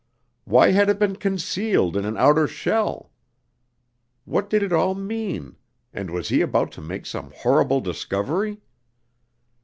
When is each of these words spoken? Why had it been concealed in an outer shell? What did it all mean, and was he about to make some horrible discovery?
Why 0.45 0.71
had 0.71 0.89
it 0.89 0.97
been 0.97 1.15
concealed 1.17 1.95
in 1.95 2.05
an 2.05 2.17
outer 2.17 2.47
shell? 2.47 3.11
What 4.25 4.49
did 4.49 4.63
it 4.63 4.73
all 4.73 4.95
mean, 4.95 5.57
and 5.93 6.09
was 6.09 6.29
he 6.29 6.41
about 6.41 6.71
to 6.71 6.81
make 6.81 7.05
some 7.05 7.31
horrible 7.35 7.81
discovery? 7.81 8.61